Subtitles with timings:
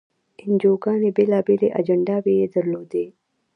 [0.43, 3.05] انجیوګانې بېلابېلې اجنډاوې یې درلودې.